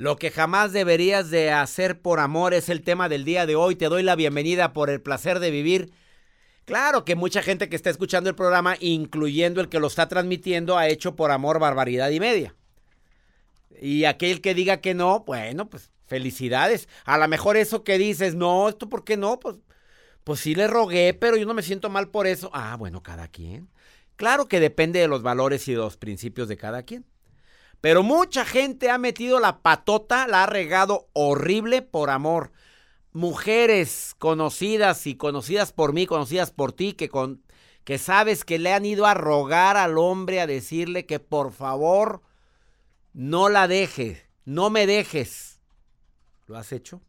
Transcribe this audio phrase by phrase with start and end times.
[0.00, 3.76] Lo que jamás deberías de hacer por amor es el tema del día de hoy.
[3.76, 5.92] Te doy la bienvenida por el placer de vivir.
[6.64, 10.78] Claro que mucha gente que está escuchando el programa, incluyendo el que lo está transmitiendo,
[10.78, 12.54] ha hecho por amor barbaridad y media.
[13.78, 16.88] Y aquel que diga que no, bueno, pues felicidades.
[17.04, 19.56] A lo mejor eso que dices, no, esto por qué no, pues,
[20.24, 22.50] pues sí le rogué, pero yo no me siento mal por eso.
[22.54, 23.68] Ah, bueno, cada quien.
[24.16, 27.04] Claro que depende de los valores y de los principios de cada quien.
[27.80, 32.52] Pero mucha gente ha metido la patota, la ha regado horrible por amor.
[33.12, 37.42] Mujeres conocidas y conocidas por mí, conocidas por ti, que, con,
[37.84, 42.22] que sabes que le han ido a rogar al hombre, a decirle que por favor
[43.14, 45.60] no la dejes, no me dejes.
[46.46, 47.00] ¿Lo has hecho?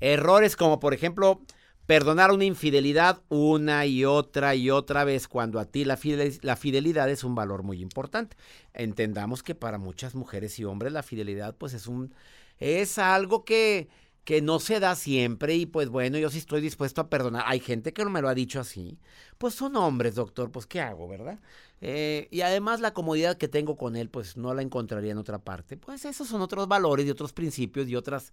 [0.00, 1.40] Errores como por ejemplo
[1.86, 7.22] Perdonar una infidelidad una y otra y otra vez cuando a ti la, fidelidad es
[7.22, 8.36] un valor muy importante.
[8.74, 12.12] Entendamos que para muchas mujeres y hombres la fidelidad pues es un
[12.58, 13.88] es algo que
[14.24, 17.44] que no se da siempre y pues bueno, yo sí estoy dispuesto a perdonar.
[17.46, 18.98] Hay gente que no me lo ha dicho así.
[19.38, 21.38] Pues son hombres, doctor, pues ¿qué hago, verdad?
[21.80, 25.38] Eh, y además la comodidad que tengo con él, pues no la encontraría en otra
[25.38, 25.76] parte.
[25.76, 28.32] Pues esos son otros valores y otros principios y otras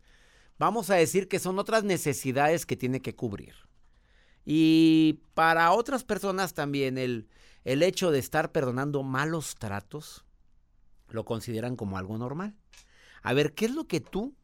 [0.57, 3.55] vamos a decir que son otras necesidades que tiene que cubrir.
[4.45, 7.29] Y para otras personas también el,
[7.63, 10.25] el hecho de estar perdonando malos tratos
[11.09, 12.55] lo consideran como algo normal.
[13.21, 14.35] A ver, ¿qué es lo que tú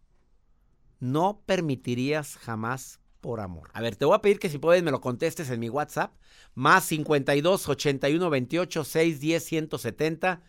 [1.00, 3.70] no permitirías jamás por amor?
[3.74, 6.14] A ver, te voy a pedir que si puedes me lo contestes en mi WhatsApp,
[6.54, 10.42] más 52 81 28 610 170.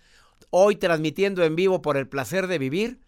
[0.50, 3.00] Hoy transmitiendo en vivo por el placer de vivir.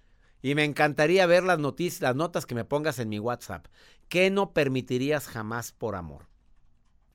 [0.43, 3.67] Y me encantaría ver las noticias, las notas que me pongas en mi WhatsApp.
[4.09, 6.27] ¿Qué no permitirías jamás por amor?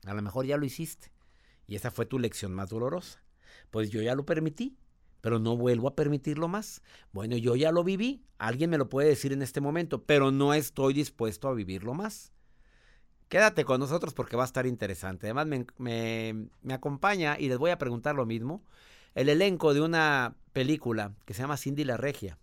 [0.06, 1.12] A lo mejor ya lo hiciste.
[1.66, 3.22] Y esa fue tu lección más dolorosa.
[3.70, 4.78] Pues yo ya lo permití,
[5.20, 6.82] pero no vuelvo a permitirlo más.
[7.12, 8.24] Bueno, yo ya lo viví.
[8.38, 12.32] Alguien me lo puede decir en este momento, pero no estoy dispuesto a vivirlo más.
[13.28, 15.26] Quédate con nosotros porque va a estar interesante.
[15.26, 18.64] Además, me, me, acompaña y les voy a preguntar lo mismo.
[19.14, 22.38] El elenco de una película que se llama Cindy la Regia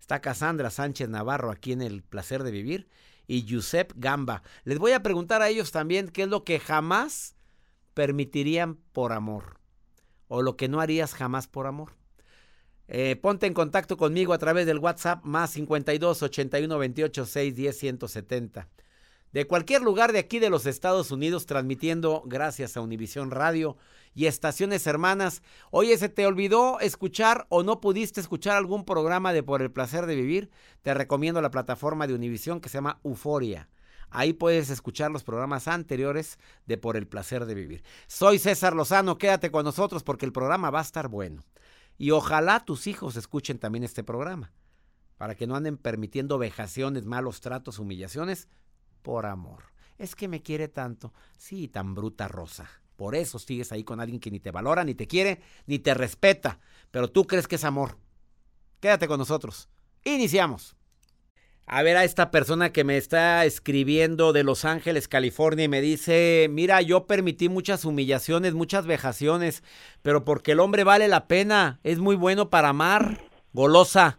[0.00, 2.88] Está Cassandra Sánchez Navarro aquí en El Placer de Vivir
[3.26, 4.42] y Giuseppe Gamba.
[4.64, 7.36] Les voy a preguntar a ellos también qué es lo que jamás
[7.94, 9.60] permitirían por amor
[10.26, 11.96] o lo que no harías jamás por amor.
[12.88, 17.78] Eh, ponte en contacto conmigo a través del WhatsApp más 52 81 28 6 10
[17.78, 18.68] 170
[19.32, 23.76] de cualquier lugar de aquí de los Estados Unidos, transmitiendo gracias a Univisión Radio
[24.14, 25.42] y estaciones hermanas.
[25.70, 30.06] Oye, ¿se te olvidó escuchar o no pudiste escuchar algún programa de Por el Placer
[30.06, 30.50] de Vivir?
[30.82, 33.68] Te recomiendo la plataforma de Univisión que se llama Euforia.
[34.12, 36.36] Ahí puedes escuchar los programas anteriores
[36.66, 37.84] de Por el Placer de Vivir.
[38.08, 41.44] Soy César Lozano, quédate con nosotros porque el programa va a estar bueno.
[41.96, 44.52] Y ojalá tus hijos escuchen también este programa,
[45.16, 48.48] para que no anden permitiendo vejaciones, malos tratos, humillaciones
[49.02, 49.64] por amor.
[49.98, 51.12] Es que me quiere tanto.
[51.36, 52.68] Sí, tan bruta Rosa.
[52.96, 55.94] Por eso sigues ahí con alguien que ni te valora, ni te quiere, ni te
[55.94, 56.58] respeta.
[56.90, 57.98] Pero tú crees que es amor.
[58.80, 59.68] Quédate con nosotros.
[60.04, 60.76] Iniciamos.
[61.72, 65.80] A ver a esta persona que me está escribiendo de Los Ángeles, California, y me
[65.80, 69.62] dice, mira, yo permití muchas humillaciones, muchas vejaciones,
[70.02, 73.22] pero porque el hombre vale la pena, es muy bueno para amar,
[73.52, 74.18] golosa.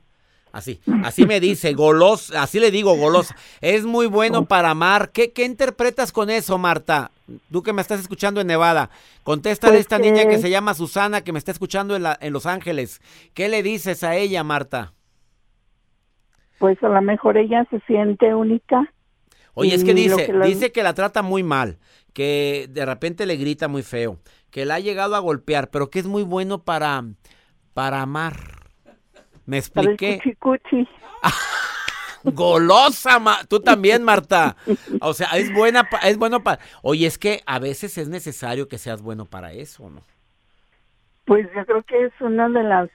[0.51, 3.35] Así, así me dice, golos, así le digo, golosa.
[3.61, 5.11] Es muy bueno para amar.
[5.11, 7.11] ¿Qué, ¿Qué interpretas con eso, Marta?
[7.51, 8.89] Tú que me estás escuchando en Nevada.
[9.23, 12.33] Contéstale a esta niña que se llama Susana, que me está escuchando en, la, en
[12.33, 13.01] Los Ángeles.
[13.33, 14.93] ¿Qué le dices a ella, Marta?
[16.59, 18.91] Pues a lo mejor ella se siente única.
[19.53, 21.77] Oye, es que dice, que dice que la trata muy mal,
[22.13, 24.19] que de repente le grita muy feo,
[24.49, 27.03] que la ha llegado a golpear, pero que es muy bueno para,
[27.73, 28.60] para amar.
[29.45, 30.19] Me expliqué.
[32.23, 33.19] Golosa,
[33.49, 34.55] tú también, Marta.
[35.01, 36.61] O sea, es buena, es bueno para.
[36.83, 40.01] Oye, es que a veces es necesario que seas bueno para eso, ¿no?
[41.25, 42.89] Pues yo creo que es una de las,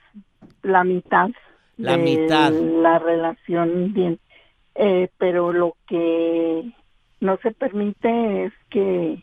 [0.62, 1.30] la mitad.
[1.76, 2.52] La mitad.
[2.52, 4.18] La relación bien.
[4.74, 6.71] Eh, pero lo que
[7.21, 9.22] no se permite es que,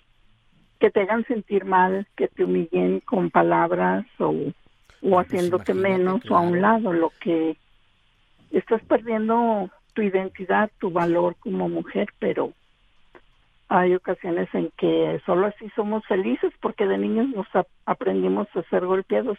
[0.80, 4.34] que te hagan sentir mal, que te humillen con palabras o
[5.04, 7.58] o pues haciéndote menos o a un lado, lo que
[8.52, 12.54] estás perdiendo tu identidad, tu valor como mujer, pero
[13.68, 17.48] hay ocasiones en que solo así somos felices porque de niños nos
[17.86, 19.38] aprendimos a ser golpeados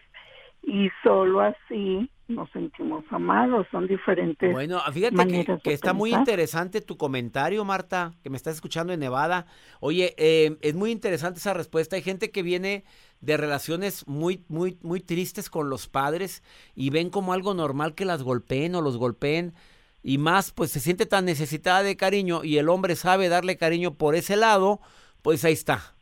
[0.62, 4.50] y solo así nos sentimos amados, son diferentes.
[4.52, 9.46] Bueno, fíjate que, está muy interesante tu comentario, Marta, que me estás escuchando en Nevada.
[9.80, 11.96] Oye, eh, es muy interesante esa respuesta.
[11.96, 12.84] Hay gente que viene
[13.24, 16.42] de relaciones muy, muy, muy tristes con los padres
[16.74, 19.54] y ven como algo normal que las golpeen o los golpeen
[20.02, 23.94] y más, pues se siente tan necesitada de cariño y el hombre sabe darle cariño
[23.94, 24.80] por ese lado,
[25.22, 25.94] pues ahí está.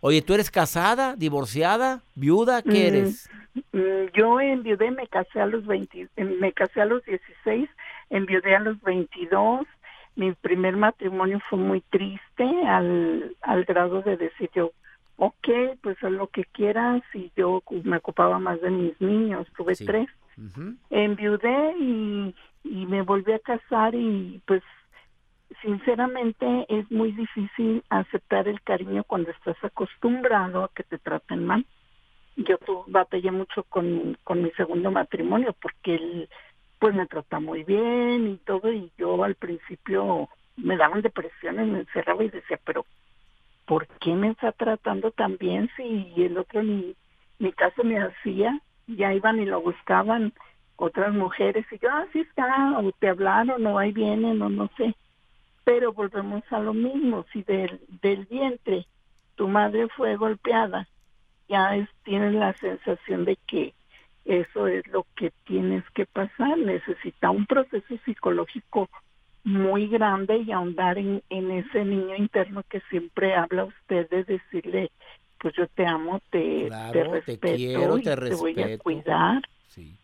[0.00, 2.62] Oye, ¿tú eres casada, divorciada, viuda?
[2.62, 3.30] ¿Qué mm, eres?
[3.72, 7.68] Mm, yo enviudé, me casé a los 20, me casé a los 16,
[8.10, 9.66] enviudé a los 22.
[10.16, 14.72] Mi primer matrimonio fue muy triste al, al grado de decir yo,
[15.16, 15.48] ok,
[15.82, 20.08] pues haz lo que quieras y yo me ocupaba más de mis niños, tuve tres.
[20.90, 22.34] Enviudé y,
[22.64, 24.62] y me volví a casar y pues
[25.62, 31.64] sinceramente es muy difícil aceptar el cariño cuando estás acostumbrado a que te traten mal.
[32.36, 32.58] Yo
[32.88, 36.28] batallé mucho con, con mi segundo matrimonio porque él
[36.78, 41.80] pues me trata muy bien y todo y yo al principio me daban depresiones, me
[41.80, 42.84] encerraba y decía, pero
[43.66, 46.94] ¿por qué me está tratando tan bien si el otro ni,
[47.56, 48.60] caso me hacía?
[48.86, 50.32] Ya iban y lo buscaban
[50.76, 54.70] otras mujeres y yo, así ah, está, o te hablaron, o ahí vienen, o no
[54.76, 54.94] sé.
[55.64, 58.86] Pero volvemos a lo mismo, si del, del vientre
[59.34, 60.88] tu madre fue golpeada,
[61.48, 63.74] ya es, tienes la sensación de que
[64.24, 68.88] eso es lo que tienes que pasar, necesita un proceso psicológico
[69.46, 74.90] muy grande y ahondar en, en ese niño interno que siempre habla usted de decirle,
[75.38, 79.40] pues yo te amo, te, te respeto te, voy a cuidar.
[79.68, 79.96] Sí.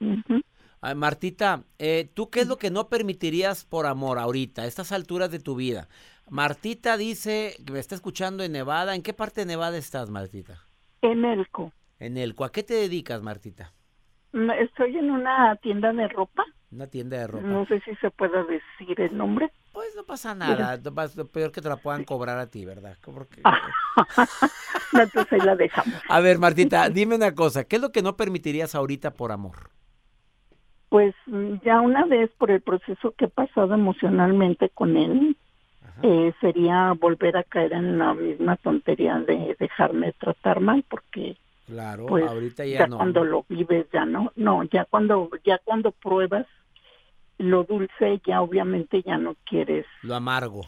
[0.95, 5.33] Martita, eh, ¿tú qué es lo que no permitirías por amor ahorita, a estas alturas
[5.33, 5.89] de tu vida?
[6.31, 8.95] Martita dice que me está escuchando en Nevada.
[8.95, 10.55] ¿En qué parte de Nevada estás, Martita?
[11.01, 11.73] En Elco.
[11.99, 12.45] En Elco.
[12.45, 13.73] ¿A qué te dedicas, Martita?
[14.61, 16.45] Estoy en una tienda de ropa.
[16.73, 17.47] Una tienda de ropa.
[17.47, 19.51] No sé si se puede decir el nombre.
[19.73, 20.79] Pues no pasa nada.
[21.17, 22.97] Lo peor que te la puedan cobrar a ti, ¿verdad?
[23.05, 23.43] Porque...
[24.93, 25.95] entonces ahí la dejamos.
[26.09, 27.65] A ver, Martita, dime una cosa.
[27.65, 29.71] ¿Qué es lo que no permitirías ahorita por amor?
[30.89, 35.37] Pues mm, ya una vez por el proceso que he pasado emocionalmente con él,
[36.03, 41.37] eh, sería volver a caer en la misma tontería de dejarme tratar mal, porque
[41.67, 42.97] Claro, pues, ahorita ya, no.
[42.97, 46.47] cuando lo vives ya no, no, ya cuando ya cuando pruebas
[47.43, 50.63] lo dulce ya obviamente ya no quieres lo amargo.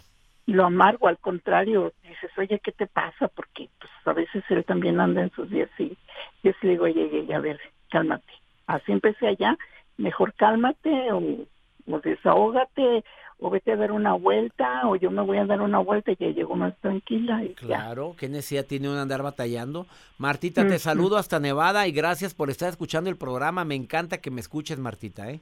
[0.47, 3.29] Lo amargo, al contrario, dices, oye, ¿qué te pasa?
[3.29, 5.97] Porque pues a veces él también anda en sus días y
[6.43, 7.59] yo sí le digo, oye, a ver,
[7.91, 8.31] cálmate.
[8.67, 9.57] Así empecé allá,
[9.97, 11.47] mejor cálmate o,
[11.91, 13.05] o desahógate
[13.39, 16.17] o vete a dar una vuelta, o yo me voy a dar una vuelta y
[16.17, 17.43] ya llego más tranquila.
[17.43, 19.87] Y claro, qué necesidad tiene uno andar batallando.
[20.19, 23.65] Martita, te saludo hasta Nevada y gracias por estar escuchando el programa.
[23.65, 25.41] Me encanta que me escuches, Martita, ¿eh?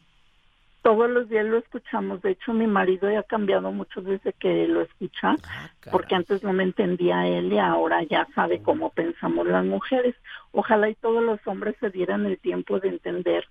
[0.82, 2.23] Todos los días lo escuchamos.
[2.23, 6.43] De hecho, mi marido ya ha cambiado mucho desde que lo escucha, ah, porque antes
[6.43, 10.17] no me entendía él y ahora ya sabe cómo pensamos las mujeres.
[10.50, 13.46] Ojalá y todos los hombres se dieran el tiempo de entender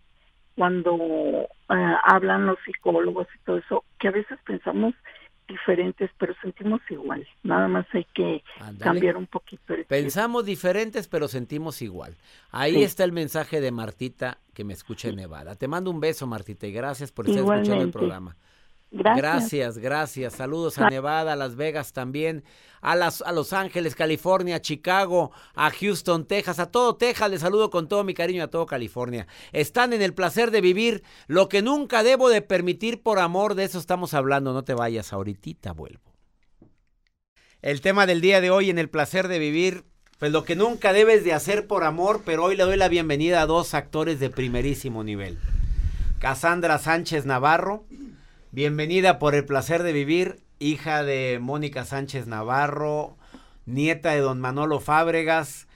[0.56, 4.94] cuando eh, hablan los psicólogos y todo eso, que a veces pensamos
[5.52, 7.28] diferentes, pero sentimos igual.
[7.44, 8.44] Nada más hay que
[8.80, 12.16] cambiar un poquito el Pensamos diferentes, pero sentimos igual.
[12.52, 15.56] Ahí está el mensaje de Martita que me escucha en Nevada.
[15.56, 18.36] Te mando un beso, Martita, y gracias por estar escuchando el programa.
[18.92, 19.78] Gracias.
[19.78, 22.44] gracias, Saludos a Nevada, a Las Vegas también,
[22.82, 27.32] a, las, a Los Ángeles, California, Chicago, a Houston, Texas, a todo Texas.
[27.32, 29.28] Les saludo con todo mi cariño a todo California.
[29.54, 33.56] Están en el placer de vivir lo que nunca debo de permitir por amor.
[33.56, 34.52] De eso estamos hablando.
[34.52, 36.12] No te vayas, ahorita vuelvo.
[37.62, 39.86] El tema del día de hoy en el placer de vivir,
[40.20, 43.42] pues lo que nunca debes de hacer por amor, pero hoy le doy la bienvenida
[43.42, 45.38] a dos actores de primerísimo nivel.
[46.20, 47.86] Cassandra Sánchez Navarro
[48.54, 53.16] Bienvenida por el placer de vivir, hija de Mónica Sánchez Navarro,
[53.66, 55.70] nieta de don Manolo Fábregas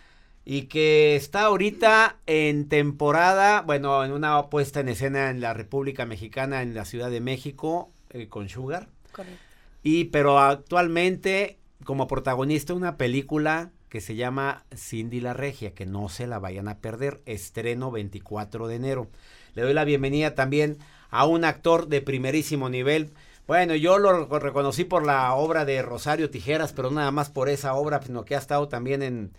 [0.44, 6.05] y que está ahorita en temporada, bueno, en una puesta en escena en la República
[6.05, 8.89] Mexicana, en la Ciudad de México, eh, con Sugar.
[9.13, 9.39] Correcto.
[9.82, 15.86] Y pero actualmente como protagonista de una película que se llama Cindy la Regia, que
[15.86, 19.08] no se la vayan a perder, estreno 24 de enero.
[19.53, 20.77] Le doy la bienvenida también
[21.15, 23.12] a un actor de primerísimo nivel.
[23.48, 27.75] Bueno, yo lo reconocí por la obra de Rosario Tijeras, pero nada más por esa
[27.75, 29.31] obra, sino que ha estado también en,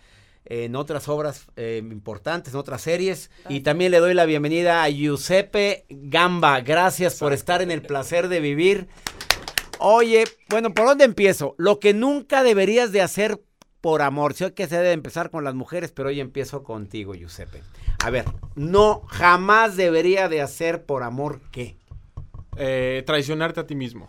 [0.44, 3.30] en otras obras eh, importantes, en otras series.
[3.48, 6.60] Y también le doy la bienvenida a Giuseppe Gamba.
[6.60, 8.88] Gracias por estar en el placer de vivir.
[9.78, 11.54] Oye, bueno, ¿por dónde empiezo?
[11.58, 13.42] Lo que nunca deberías de hacer
[13.80, 14.34] por amor.
[14.34, 17.62] Sé que se debe empezar con las mujeres, pero hoy empiezo contigo, Giuseppe.
[18.04, 18.24] A ver,
[18.54, 21.76] no, jamás debería de hacer por amor qué.
[22.56, 24.08] Eh, traicionarte a ti mismo.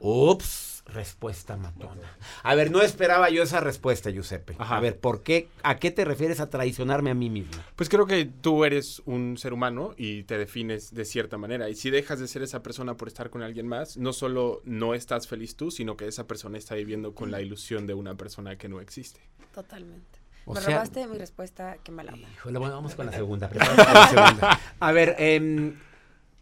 [0.00, 2.16] Ups, respuesta matona.
[2.42, 4.56] A ver, no esperaba yo esa respuesta, Giuseppe.
[4.58, 4.76] Ajá.
[4.76, 5.48] A ver, ¿por qué?
[5.62, 7.62] ¿A qué te refieres a traicionarme a mí mismo?
[7.76, 11.68] Pues creo que tú eres un ser humano y te defines de cierta manera.
[11.68, 14.94] Y si dejas de ser esa persona por estar con alguien más, no solo no
[14.94, 18.56] estás feliz tú, sino que esa persona está viviendo con la ilusión de una persona
[18.56, 19.20] que no existe.
[19.54, 20.21] Totalmente.
[20.44, 22.28] O Me sea- robaste mi respuesta, qué mala onda.
[22.34, 23.48] Híjole, bueno, vamos con la segunda.
[23.54, 24.58] la.
[24.80, 25.76] A ver, em,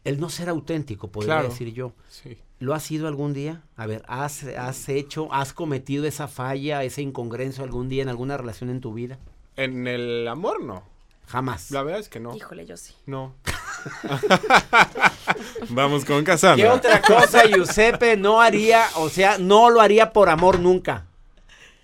[0.04, 1.48] el no ser auténtico, podría Claro.
[1.50, 1.92] decir yo.
[2.08, 2.38] Sí.
[2.58, 3.62] ¿Lo has sido algún día?
[3.76, 8.36] A ver, ¿has, ¿has hecho, has cometido esa falla, esa incongruencia algún día en alguna
[8.36, 9.18] relación en tu vida?
[9.56, 10.82] En el amor, no.
[11.26, 11.70] Jamás.
[11.70, 12.34] La verdad es que no.
[12.36, 12.94] Híjole, yo sí.
[13.06, 13.34] No.
[15.70, 16.66] Vamos con Cassandra.
[16.66, 21.06] ¿Qué otra cosa Giuseppe no haría, o sea, no lo haría por amor nunca?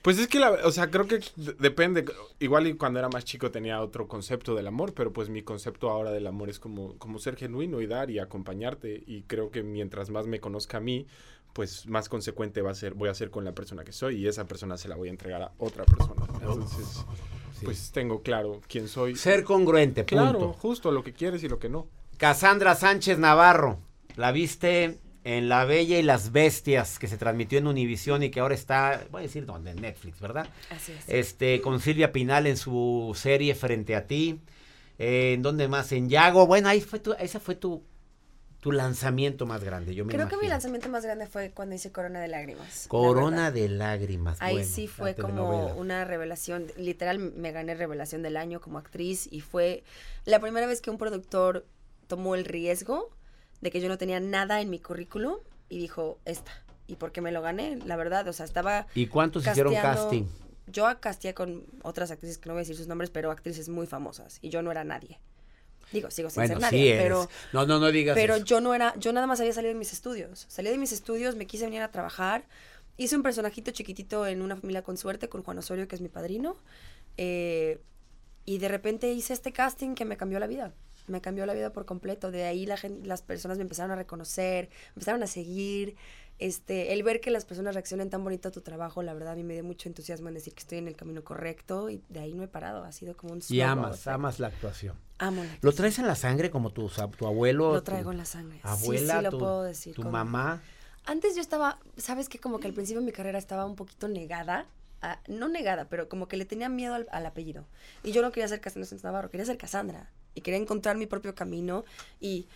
[0.06, 1.18] Pues es que, la, o sea, creo que
[1.58, 2.04] depende.
[2.38, 5.90] Igual y cuando era más chico tenía otro concepto del amor, pero pues mi concepto
[5.90, 9.02] ahora del amor es como, como ser genuino y dar y acompañarte.
[9.04, 11.08] Y creo que mientras más me conozca a mí,
[11.52, 14.28] pues más consecuente va a ser, voy a ser con la persona que soy y
[14.28, 16.22] esa persona se la voy a entregar a otra persona.
[16.34, 17.04] Entonces,
[17.64, 19.16] pues tengo claro quién soy.
[19.16, 20.22] Ser congruente, punto.
[20.22, 21.88] Claro, justo lo que quieres y lo que no.
[22.16, 23.80] Cassandra Sánchez Navarro,
[24.14, 28.38] la viste en La Bella y las Bestias, que se transmitió en Univisión y que
[28.38, 30.48] ahora está, voy a decir dónde, en Netflix, ¿verdad?
[30.70, 31.04] Así es.
[31.08, 34.40] Este, con Silvia Pinal en su serie Frente a ti.
[35.00, 35.90] Eh, ¿En dónde más?
[35.90, 36.46] En Yago.
[36.46, 37.82] Bueno, ahí fue tu, ese fue tu,
[38.60, 41.90] tu lanzamiento más grande, yo me Creo que mi lanzamiento más grande fue cuando hice
[41.90, 42.86] Corona de Lágrimas.
[42.86, 44.40] Corona de lágrimas.
[44.40, 49.26] Ahí bueno, sí fue como una revelación, literal me gané revelación del año como actriz
[49.28, 49.82] y fue
[50.24, 51.66] la primera vez que un productor
[52.06, 53.10] tomó el riesgo
[53.60, 55.36] de que yo no tenía nada en mi currículum
[55.68, 56.52] y dijo, esta.
[56.86, 57.76] ¿Y por qué me lo gané?
[57.84, 58.86] La verdad, o sea, estaba...
[58.94, 60.24] ¿Y cuántos hicieron casting?
[60.68, 63.86] Yo casteé con otras actrices que no voy a decir sus nombres, pero actrices muy
[63.86, 65.18] famosas y yo no era nadie.
[65.92, 67.28] Digo, sigo sin Bueno, ser nadie, sí pero...
[67.52, 68.44] No, no, no digas Pero eso.
[68.44, 70.46] yo no era, yo nada más había salido de mis estudios.
[70.48, 72.44] Salí de mis estudios, me quise venir a trabajar.
[72.96, 76.08] Hice un personajito chiquitito en una familia con suerte con Juan Osorio, que es mi
[76.08, 76.56] padrino.
[77.16, 77.80] eh,
[78.48, 80.72] y de repente hice este casting que me cambió la vida.
[81.08, 82.30] Me cambió la vida por completo.
[82.30, 85.96] De ahí la gen- las personas me empezaron a reconocer, me empezaron a seguir.
[86.38, 89.36] Este, el ver que las personas reaccionen tan bonito a tu trabajo, la verdad a
[89.36, 92.20] mí me dio mucho entusiasmo en decir que estoy en el camino correcto y de
[92.20, 92.84] ahí no he parado.
[92.84, 94.96] Ha sido como un Y amas, amas la actuación.
[95.18, 95.76] Amo la ¿Lo actuación.
[95.76, 97.72] traes en la sangre como tu, tu abuelo?
[97.72, 98.60] Lo traigo en la sangre.
[98.64, 99.94] Abuela, sí, lo tu, puedo decir.
[99.94, 100.60] tu con- mamá.
[101.06, 104.06] Antes yo estaba, sabes que como que al principio de mi carrera estaba un poquito
[104.08, 104.66] negada,
[105.00, 107.64] a- no negada, pero como que le tenía miedo al, al apellido.
[108.02, 110.10] Y yo no quería ser Cassandra Navarro, quería ser Cassandra.
[110.36, 111.84] Y quería encontrar mi propio camino
[112.20, 112.46] y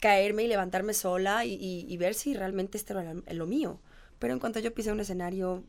[0.00, 3.80] caerme y levantarme sola y, ver si realmente esto era lo- lo mío.
[4.18, 5.62] Pero en cuanto yo pisé un escenario,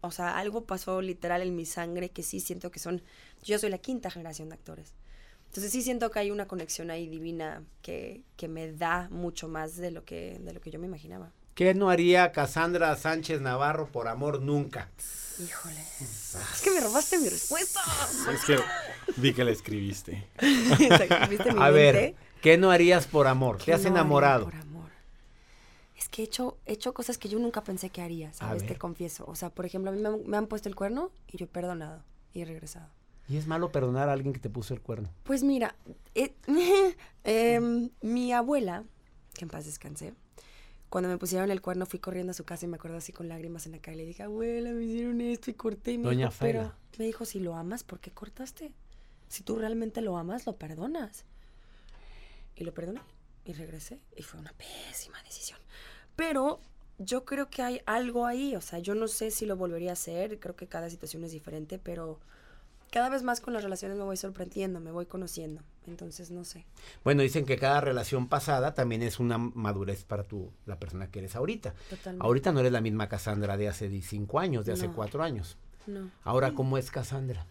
[0.00, 3.02] o sea, algo pasó literal en mi sangre que sí siento que son,
[3.44, 4.94] yo soy la quinta generación de actores.
[5.46, 9.76] Entonces sí siento que hay una conexión ahí divina que, que me da mucho más
[9.76, 11.30] de lo que, de lo que yo me imaginaba.
[11.54, 14.88] ¿Qué no haría Cassandra Sánchez Navarro por amor nunca?
[15.38, 15.80] Híjole.
[16.00, 17.80] Es que me robaste mi respuesta.
[18.32, 18.58] Es que
[19.16, 20.26] vi que la escribiste.
[20.38, 22.14] Exacto, ¿Viste mi A ver?
[22.40, 23.58] ¿qué no harías por amor?
[23.58, 24.44] ¿Qué ¿Te has no haría enamorado?
[24.46, 24.90] por amor?
[25.96, 28.66] Es que he hecho, he hecho cosas que yo nunca pensé que haría, ¿sabes?
[28.66, 29.24] Te confieso.
[29.26, 31.44] O sea, por ejemplo, a mí me han, me han puesto el cuerno y yo
[31.44, 32.88] he perdonado y he regresado.
[33.28, 35.10] ¿Y es malo perdonar a alguien que te puso el cuerno?
[35.22, 35.74] Pues mira,
[36.14, 36.34] eh,
[37.24, 38.84] em, mi abuela,
[39.34, 40.12] que en paz descansé,
[40.92, 43.26] cuando me pusieron el cuerno fui corriendo a su casa y me acuerdo así con
[43.26, 45.92] lágrimas en la cara y le dije, abuela, me hicieron esto y corté.
[45.92, 48.74] Y me Doña dijo, pero me dijo, si lo amas, ¿por qué cortaste?
[49.26, 51.24] Si tú realmente lo amas, lo perdonas.
[52.56, 53.00] Y lo perdoné
[53.46, 55.58] y regresé y fue una pésima decisión.
[56.14, 56.60] Pero
[56.98, 59.94] yo creo que hay algo ahí, o sea, yo no sé si lo volvería a
[59.94, 62.20] hacer, creo que cada situación es diferente, pero
[62.92, 66.66] cada vez más con las relaciones me voy sorprendiendo, me voy conociendo, entonces no sé.
[67.02, 71.20] Bueno, dicen que cada relación pasada también es una madurez para tu, la persona que
[71.20, 71.74] eres ahorita.
[71.88, 72.24] Totalmente.
[72.24, 74.94] Ahorita no eres la misma Cassandra de hace 5 años, de hace No.
[74.94, 75.56] 4 años.
[75.86, 76.10] No.
[76.22, 77.46] Ahora, ¿cómo es Cassandra?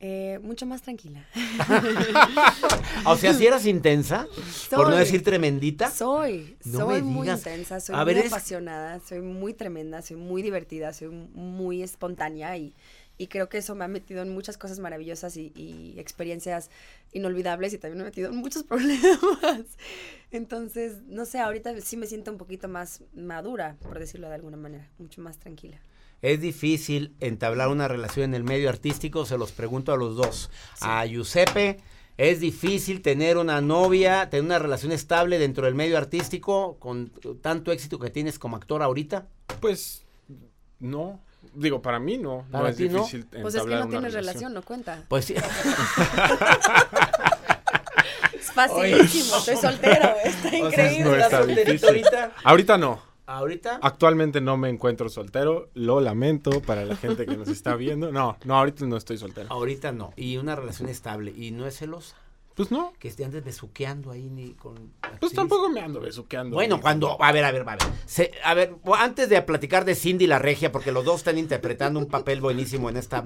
[0.00, 1.24] Eh, mucho más tranquila.
[3.06, 4.26] O sea, si eras intensa,
[4.70, 4.98] por no Soy.
[4.98, 5.90] decir tremendita.
[5.90, 10.40] Soy, No soy muy intensa, soy A muy ver, apasionada, soy muy tremenda, soy muy
[10.42, 12.74] divertida, soy muy espontánea y,
[13.16, 16.70] y creo que eso me ha metido en muchas cosas maravillosas y, y experiencias
[17.12, 19.62] inolvidables y también me ha metido en muchos problemas.
[20.30, 24.56] Entonces, no sé, ahorita sí me siento un poquito más madura, por decirlo de alguna
[24.56, 25.80] manera, mucho más tranquila.
[26.22, 30.50] Es difícil entablar una relación en el medio artístico, se los pregunto a los dos.
[30.80, 31.80] A Giuseppe,
[32.16, 37.72] ¿es difícil tener una novia, tener una relación estable dentro del medio artístico con tanto
[37.72, 39.28] éxito que tienes como actor ahorita?
[39.60, 40.06] Pues
[40.80, 41.20] no,
[41.54, 42.44] digo, para mí no.
[42.50, 42.98] ¿Para no es ti no?
[42.98, 45.02] difícil Pues es que no tienes relación, no cuenta.
[45.08, 45.34] Pues sí.
[48.38, 50.58] Es facilísimo, estoy soltero, está O sea,
[50.92, 51.04] increíble.
[51.04, 51.88] no ¿estás está difícil.
[51.88, 52.32] ahorita?
[52.44, 53.00] Ahorita no.
[53.26, 53.78] ¿Ahorita?
[53.80, 55.70] Actualmente no me encuentro soltero.
[55.72, 58.12] Lo lamento para la gente que nos está viendo.
[58.12, 59.48] No, no, ahorita no estoy soltero.
[59.50, 60.12] Ahorita no.
[60.16, 61.32] Y una relación estable.
[61.34, 62.16] Y no es celosa.
[62.54, 62.92] Pues no.
[63.00, 64.92] Que esté antes besuqueando ahí ni con...
[65.20, 66.54] Pues tampoco me ando besuqueando.
[66.54, 67.78] Bueno, cuando, a ver, a ver, a ver.
[68.06, 71.98] Se- a ver, antes de platicar de Cindy la Regia, porque los dos están interpretando
[71.98, 73.24] un papel buenísimo en esta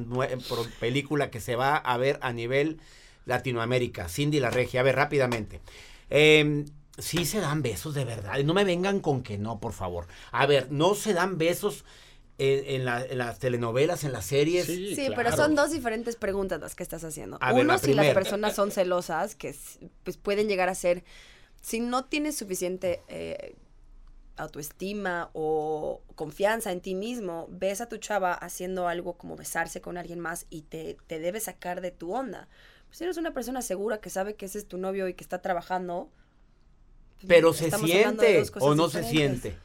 [0.81, 2.81] película que se va a ver a nivel
[3.27, 4.81] Latinoamérica, Cindy la Regia.
[4.81, 5.61] A ver, rápidamente.
[6.09, 6.65] Eh,
[6.97, 8.39] sí se dan besos de verdad.
[8.39, 10.07] y No me vengan con que no, por favor.
[10.33, 11.85] A ver, no se dan besos
[12.39, 14.67] en, en la- en las telenovelas, en las series.
[14.67, 15.15] Sí, Sí, claro.
[15.17, 17.39] pero son dos diferentes preguntas las que estás haciendo.
[17.41, 18.15] A ver, Uno, la si las primera.
[18.15, 19.55] personas son celosas, que
[20.05, 21.05] pues pueden llegar a ser,
[21.61, 23.57] si no tienes suficiente eh,
[24.37, 29.99] autoestima o confianza en ti mismo, ves a tu chava haciendo algo como besarse con
[29.99, 32.49] alguien más y te, te debe sacar de tu onda.
[32.87, 35.25] Pues si eres una persona segura que sabe que ese es tu novio y que
[35.25, 36.09] está trabajando.
[37.17, 39.41] pues, Pero se siente o no se diferentes.
[39.43, 39.59] siente.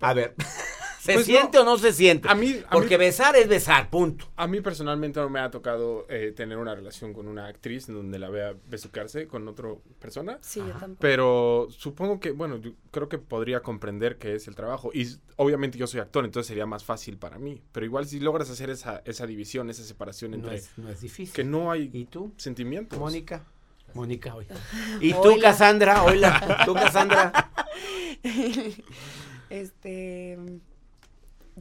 [0.00, 0.34] A ver,
[1.04, 1.62] ¿se Pues siente no.
[1.62, 2.28] o no se siente?
[2.30, 4.26] A mí- a Porque mí- besar es besar, punto.
[4.36, 7.94] A mí personalmente no me ha tocado eh, tener una relación con una actriz en
[7.96, 9.68] donde la vea besucarse con otra
[10.00, 10.38] persona.
[10.40, 10.96] Sí, yo tampoco.
[11.00, 14.90] Pero supongo que, bueno, yo creo que podría comprender que es el trabajo.
[14.94, 15.06] Y
[15.36, 17.60] obviamente yo soy actor, entonces sería más fácil para mí.
[17.72, 21.02] Pero igual si logras hacer esa, esa división, esa separación No entre es, no es
[21.02, 21.34] difícil.
[21.34, 22.32] que no hay ¿Y tú?
[22.38, 22.98] sentimientos.
[22.98, 23.44] Mónica.
[23.92, 24.46] Mónica, hoy.
[25.00, 25.40] ¿Y tú, Hola.
[25.42, 26.02] Cassandra?
[26.02, 26.62] Hola.
[26.64, 27.50] ¿Tú, Cassandra?
[29.50, 30.38] Este.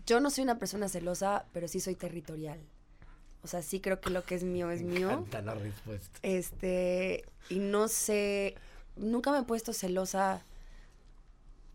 [0.06, 2.60] Yo no soy una persona celosa, pero sí soy territorial.
[3.44, 5.26] O sea, sí creo que lo que es mío es Me mío.
[5.44, 6.20] la respuesta.
[6.22, 7.26] Este.
[7.50, 8.56] Y no sé.
[8.96, 10.44] Nunca me he puesto celosa.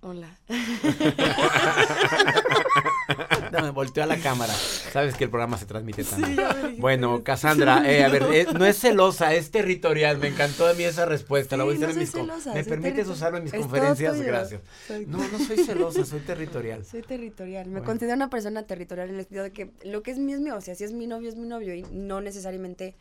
[0.01, 0.39] Hola.
[3.79, 4.53] Dame, volteo a la cámara.
[4.93, 6.37] Sabes que el programa se transmite también.
[6.37, 7.23] dijiste bueno.
[7.23, 10.19] Cassandra, eh, a ver, eh, no es celosa, es territorial.
[10.19, 11.57] Me encantó a mí esa respuesta.
[11.57, 14.21] la voy a Sí, no en mis celosa, ¿Me permites usarlo en mis Es conferencias?
[14.21, 14.61] Gracias.
[14.87, 16.85] Soy- No, no soy celosa, soy territorial.
[16.85, 17.67] Soy territorial.
[17.67, 17.87] Me Bueno.
[17.87, 20.57] considero una persona territorial en el sentido de que lo que es mío es mío.
[20.57, 21.75] O sea, si es mi novio, es mi novio.
[21.75, 22.97] Y no necesariamente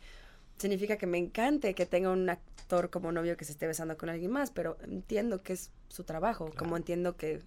[0.58, 4.08] significa que me encante que tenga un actor como novio que se esté besando con
[4.08, 4.50] alguien más.
[4.50, 6.50] Pero entiendo que es su trabajo.
[6.56, 7.40] Como entiendo que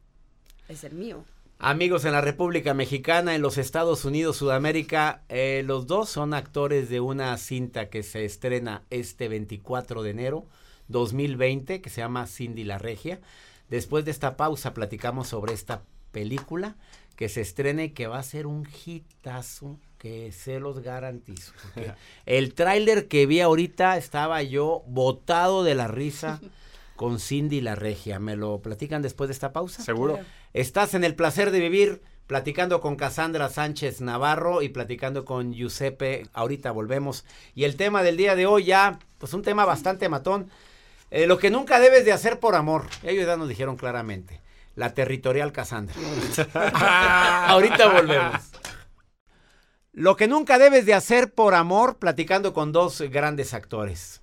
[0.67, 1.23] es el mío.
[1.63, 6.89] Amigos en la República Mexicana, en los Estados Unidos, Sudamérica, eh, los dos son actores
[6.89, 10.47] de una cinta que se estrena este 24 de enero
[10.87, 13.19] 2020, que se llama Cindy la Regia.
[13.69, 16.77] Después de esta pausa platicamos sobre esta película
[17.15, 21.53] que se estrena y que va a ser un hitazo que se los garantizo.
[22.25, 26.41] el tráiler que vi ahorita estaba yo botado de la risa
[27.01, 28.19] con Cindy la Regia.
[28.19, 29.81] ¿Me lo platican después de esta pausa?
[29.81, 30.13] Seguro.
[30.13, 30.29] Claro.
[30.53, 36.27] Estás en el placer de vivir platicando con Cassandra Sánchez Navarro y platicando con Giuseppe.
[36.31, 37.25] Ahorita volvemos.
[37.55, 40.51] Y el tema del día de hoy ya, pues un tema bastante matón.
[41.09, 42.85] Eh, lo que nunca debes de hacer por amor.
[43.01, 44.39] Ellos ya nos dijeron claramente.
[44.75, 45.95] La territorial Cassandra.
[47.47, 48.41] Ahorita volvemos.
[49.91, 54.21] Lo que nunca debes de hacer por amor, platicando con dos grandes actores.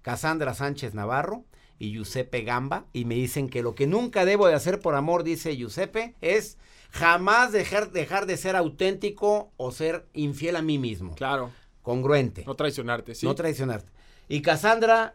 [0.00, 1.44] Cassandra Sánchez Navarro
[1.78, 2.86] y Giuseppe Gamba.
[2.92, 6.58] Y me dicen que lo que nunca debo de hacer por amor, dice Giuseppe, es
[6.90, 11.14] jamás dejar, dejar de ser auténtico o ser infiel a mí mismo.
[11.14, 11.50] Claro.
[11.82, 12.44] Congruente.
[12.46, 13.26] No traicionarte, sí.
[13.26, 13.90] No traicionarte.
[14.28, 15.14] Y Cassandra,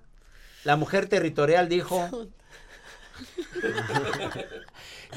[0.64, 2.08] la mujer territorial, dijo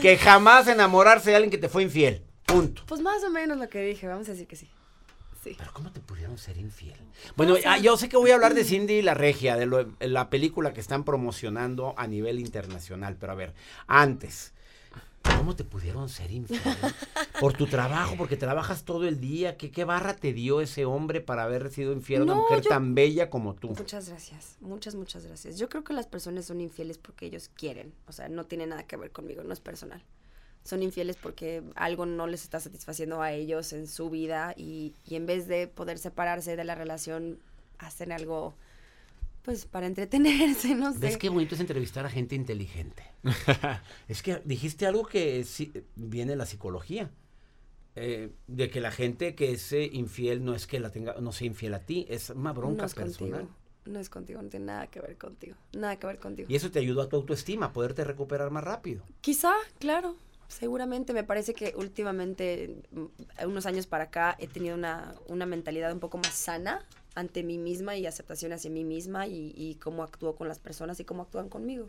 [0.00, 2.24] que jamás enamorarse de alguien que te fue infiel.
[2.46, 2.83] Punto.
[2.87, 4.07] Pues más o menos lo que dije.
[4.07, 4.68] Vamos a decir que sí.
[5.42, 5.55] Sí.
[5.59, 6.96] Pero ¿cómo te pudieron ser infiel?
[7.37, 9.90] Bueno, ah, yo sé que voy a hablar de Cindy y la Regia, de lo-
[10.00, 13.52] la película que están promocionando a nivel internacional, pero a ver,
[13.88, 14.52] antes,
[15.38, 16.61] ¿cómo te pudieron ser infiel?
[17.40, 21.20] Por tu trabajo, porque trabajas todo el día, ¿qué, qué barra te dio ese hombre
[21.20, 23.70] para haber sido infiel a una mujer yo- tan bella como tú?
[23.70, 25.59] Muchas gracias, muchas, muchas gracias.
[25.59, 28.85] Yo creo que las personas son infieles porque ellos quieren, o sea, no tiene nada
[28.87, 30.05] que ver conmigo, no es personal.
[30.64, 35.16] Son infieles porque algo no les está satisfaciendo a ellos en su vida y, y
[35.16, 37.38] en vez de poder separarse de la relación,
[37.79, 38.55] hacen algo,
[39.42, 40.98] pues, para entretenerse, no sé.
[41.01, 43.03] ¿Ves qué bonito es entrevistar a gente inteligente?
[44.09, 47.11] es que dijiste algo que sí, viene de la psicología.
[47.94, 51.33] eh, de que la gente que es eh, infiel no es que la tenga, no
[51.33, 53.40] sea infiel a ti, es una bronca no es personal.
[53.42, 56.48] contigo, no es contigo, no tiene nada que ver contigo, nada que ver contigo.
[56.51, 59.05] Y eso te ayuda a tu autoestima, a poderte recuperar más rápido.
[59.20, 60.16] Quizá, claro.
[60.48, 65.92] Seguramente me parece que últimamente, mm, unos años para acá, he tenido una, una mentalidad
[65.92, 70.02] un poco más sana ante mí misma y aceptación hacia mí misma y, y cómo
[70.02, 71.88] actúo con las personas y cómo actúan conmigo.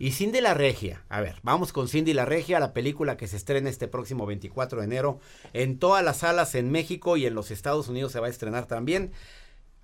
[0.00, 3.36] Y Cindy la Regia, a ver, vamos con Cindy la Regia, la película que se
[3.36, 5.18] estrena este próximo 24 de enero
[5.52, 8.66] en todas las salas en México y en los Estados Unidos se va a estrenar
[8.66, 9.10] también.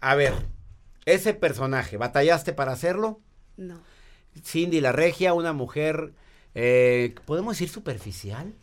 [0.00, 0.35] A ver,
[1.05, 3.20] ese personaje, ¿batallaste para hacerlo?
[3.57, 3.81] No.
[4.40, 6.12] Cindy la Regia, una mujer,
[6.54, 8.54] eh, ¿podemos decir superficial?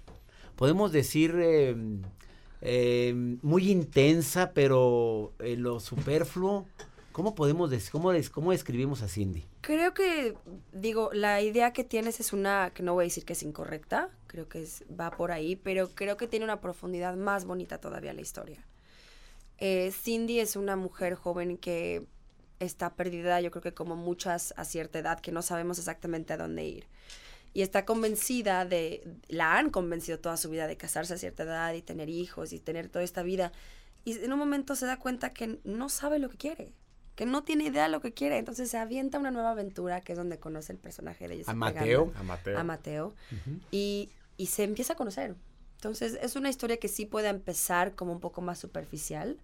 [0.56, 1.76] Podemos decir eh,
[2.62, 6.68] eh, muy intensa, pero eh, lo superfluo.
[7.12, 9.44] ¿Cómo podemos decir, cómo, cómo describimos a Cindy?
[9.60, 10.34] Creo que,
[10.72, 14.10] digo, la idea que tienes es una, que no voy a decir que es incorrecta,
[14.28, 14.66] creo que
[14.98, 18.66] va por ahí, pero creo que tiene una profundidad más bonita todavía la historia.
[19.58, 22.08] Eh, Cindy es una mujer joven que
[22.60, 26.38] está perdida, yo creo que como muchas a cierta edad, que no sabemos exactamente a
[26.38, 26.86] dónde ir.
[27.54, 31.74] Y está convencida de, la han convencido toda su vida de casarse a cierta edad
[31.74, 33.52] y tener hijos y tener toda esta vida.
[34.06, 36.74] Y en un momento se da cuenta que no sabe lo que quiere,
[37.16, 38.38] que no tiene idea de lo que quiere.
[38.38, 42.14] Entonces se avienta una nueva aventura, que es donde conoce el personaje de Jessica Mateo?
[42.16, 42.58] A Mateo.
[42.58, 43.16] a Mateo,
[43.70, 45.36] y, y se empieza a conocer.
[45.76, 49.38] Entonces es una historia que sí puede empezar como un poco más superficial,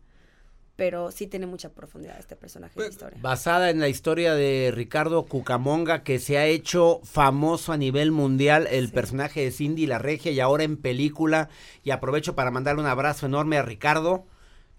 [0.77, 3.19] pero sí tiene mucha profundidad este personaje de la historia.
[3.21, 8.67] Basada en la historia de Ricardo Cucamonga, que se ha hecho famoso a nivel mundial,
[8.71, 8.93] el Sí.
[8.93, 11.49] personaje de Cindy la Regia, y ahora en película.
[11.83, 14.25] Y aprovecho para mandarle un abrazo enorme a Ricardo,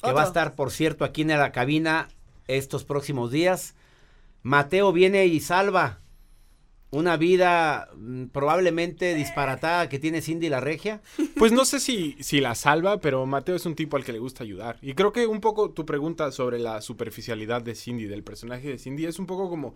[0.02, 2.08] que va a estar, por cierto, aquí en la cabina
[2.46, 3.74] estos próximos días.
[4.42, 5.98] Mateo viene y salva
[6.90, 11.02] una vida mm, probablemente disparatada que tiene Cindy la Regia.
[11.36, 14.18] Pues no sé si, si la salva, pero Mateo es un tipo al que le
[14.18, 14.78] gusta ayudar.
[14.82, 18.78] Y creo que un poco tu pregunta sobre la superficialidad de Cindy, del personaje de
[18.78, 19.74] Cindy, es un poco como,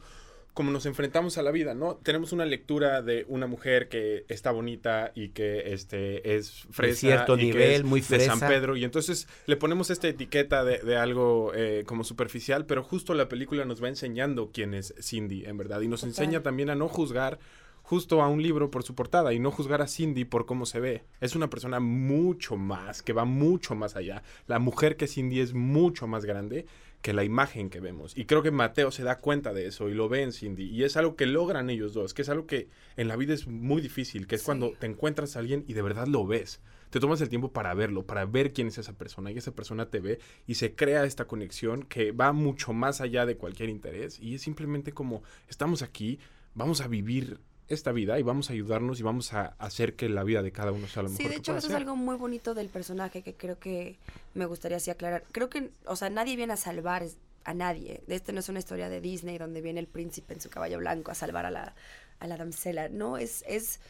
[0.55, 1.97] como nos enfrentamos a la vida, ¿no?
[1.97, 7.01] Tenemos una lectura de una mujer que está bonita y que este, es fresa.
[7.01, 8.37] cierto y que nivel, es muy De fresa.
[8.37, 8.77] San Pedro.
[8.77, 13.29] Y entonces le ponemos esta etiqueta de, de algo eh, como superficial, pero justo la
[13.29, 15.81] película nos va enseñando quién es Cindy, en verdad.
[15.81, 16.11] Y nos Total.
[16.11, 17.38] enseña también a no juzgar
[17.83, 20.81] justo a un libro por su portada y no juzgar a Cindy por cómo se
[20.81, 21.05] ve.
[21.21, 24.23] Es una persona mucho más, que va mucho más allá.
[24.47, 26.67] La mujer que Cindy es mucho más grande
[27.03, 28.17] que la imagen que vemos.
[28.17, 30.65] Y creo que Mateo se da cuenta de eso y lo ve en Cindy.
[30.65, 33.47] Y es algo que logran ellos dos, que es algo que en la vida es
[33.49, 34.47] muy difícil, que es Sí.
[34.47, 36.61] cuando te encuentras a alguien y de verdad lo ves.
[36.91, 39.91] Te tomas el tiempo para verlo, para ver quién es esa persona y esa persona
[39.91, 44.21] te ve y se crea esta conexión que va mucho más allá de cualquier interés
[44.21, 46.19] y es simplemente como estamos aquí,
[46.55, 47.41] vamos a vivir
[47.75, 50.73] esta vida y vamos a ayudarnos y vamos a hacer que la vida de cada
[50.73, 53.35] uno sea lo mejor Sí, de hecho eso es algo muy bonito del personaje que
[53.35, 53.97] creo que
[54.35, 55.25] me gustaría así aclarar.
[55.33, 57.05] Creo que, o sea, nadie viene a salvar
[57.45, 58.03] a nadie.
[58.07, 61.11] Este no es una historia de Disney donde viene el príncipe en su caballo blanco
[61.11, 61.75] a salvar a la,
[62.19, 62.89] a la damisela.
[62.89, 63.81] No, es, es,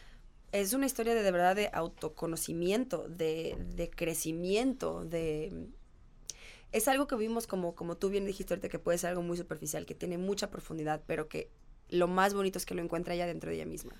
[0.52, 5.68] es una historia de, de verdad de autoconocimiento, de, de crecimiento, de...
[6.72, 9.36] Es algo que vimos como, como tú bien dijiste ahorita, que puede ser algo muy
[9.36, 11.50] superficial, que tiene mucha profundidad, pero que
[11.92, 13.92] lo más bonito es que lo encuentra ella dentro de ella misma.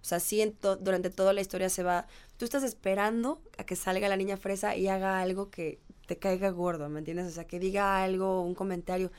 [0.00, 2.06] O sea, sí, durante toda la historia se va.
[2.38, 6.50] Tú estás esperando a que salga la niña fresa y haga algo que te caiga
[6.50, 7.26] gordo, ¿me entiendes?
[7.26, 9.12] O sea, que diga algo, un comentario.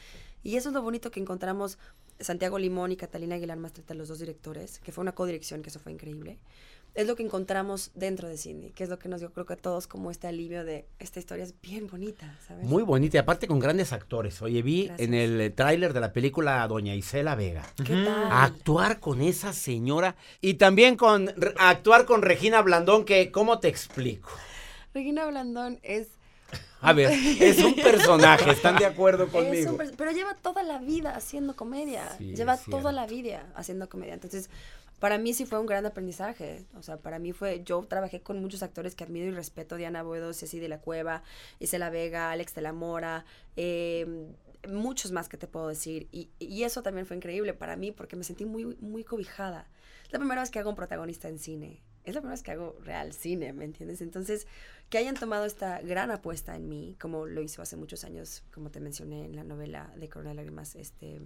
[0.43, 1.77] Y eso es lo bonito que encontramos
[2.19, 5.79] Santiago Limón y Catalina Aguilar Mastreta, los dos directores, que fue una codirección, que eso
[5.79, 6.39] fue increíble.
[6.93, 9.53] Es lo que encontramos dentro de Cindy, que es lo que nos dio, creo que
[9.53, 12.65] a todos, como este alivio de esta historia es bien bonita, ¿sabes?
[12.65, 14.41] Muy bonita, y aparte con grandes actores.
[14.41, 15.07] Oye, vi Gracias.
[15.07, 17.63] en el tráiler de la película a Doña Isela Vega.
[17.77, 18.27] ¿Qué tal?
[18.29, 24.29] Actuar con esa señora y también con actuar con Regina Blandón, que ¿cómo te explico?
[24.93, 26.09] Regina Blandón es
[26.81, 29.71] A ver, es un personaje, ¿están de acuerdo Es conmigo?
[29.71, 32.09] un pers- pero lleva toda la vida haciendo comedia.
[32.17, 34.13] Sí, lleva es toda la vida haciendo comedia.
[34.15, 34.49] Entonces,
[34.99, 36.65] para mí sí fue un gran aprendizaje.
[36.77, 40.03] O sea, para mí fue, yo trabajé con muchos actores que admiro y respeto, Diana
[40.03, 41.23] Boedo, Ceci de la Cueva,
[41.59, 44.27] Isela Vega, Alex de la Mora, eh,
[44.69, 46.07] muchos más que te puedo decir.
[46.11, 49.67] Y, y eso también fue increíble para mí porque me sentí muy, muy cobijada.
[50.05, 51.81] Es la primera vez que hago un protagonista en cine.
[52.03, 54.01] Es la primera vez que hago real cine, ¿me entiendes?
[54.01, 54.47] Entonces,
[54.89, 58.71] que hayan tomado esta gran apuesta en mí, como lo hizo hace muchos años, como
[58.71, 61.21] te mencioné en la novela de Corona de Lágrimas, este,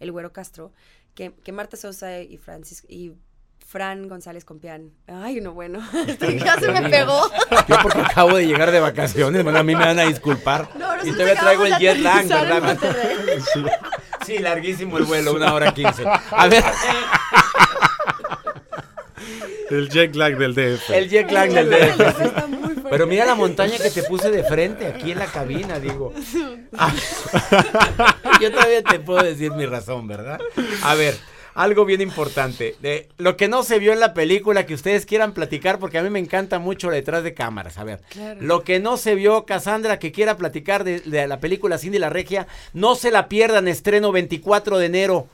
[0.00, 0.72] El Güero Castro,
[1.14, 3.12] que, que Marta Sosa y Francis y
[3.66, 4.92] Fran González Compián.
[5.06, 5.80] Ay, no, bueno,
[6.44, 7.30] ya se me pegó.
[7.68, 10.68] Yo porque acabo de llegar de vacaciones, bueno, a mí me van a disculpar.
[10.76, 12.78] No, y todavía traigo el jet lag, ¿verdad?
[14.26, 16.04] Sí, larguísimo el vuelo, una hora quince.
[16.06, 16.62] A ver,
[19.72, 20.90] El jet lag del DF.
[20.90, 22.82] el jet lag del El DF.
[22.90, 26.12] Pero mira la montaña que te puse de frente aquí en la cabina, digo.
[26.76, 26.92] Ah,
[28.40, 30.38] yo todavía te puedo decir mi razón, ¿verdad?
[30.82, 31.16] A ver,
[31.54, 32.76] algo bien importante.
[32.80, 36.02] De lo que no se vio en la película que ustedes quieran platicar, porque a
[36.02, 37.78] mí me encanta mucho detrás de cámaras.
[37.78, 38.40] A ver, Claro.
[38.42, 42.10] lo que no se vio, Cassandra, que quiera platicar de, de la película Cindy la
[42.10, 45.28] Regia, no se la pierdan, estreno 24 de enero.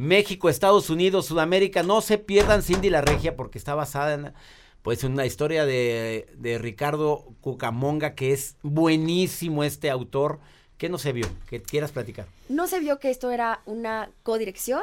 [0.00, 1.82] México, Estados Unidos, Sudamérica.
[1.82, 4.32] No se pierdan Cindy la Regia porque está basada en
[4.80, 10.40] pues una historia de, de Ricardo Cucamonga que es buenísimo este autor.
[10.78, 11.26] ¿Qué no se vio?
[11.50, 12.26] Que quieras platicar.
[12.48, 14.82] No se vio que esto era una codirección